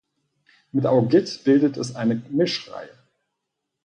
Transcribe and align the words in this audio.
Mit 0.71 0.87
Augit 0.87 1.43
bildet 1.43 1.77
es 1.77 1.95
eine 1.95 2.15
Mischreihe. 2.31 2.89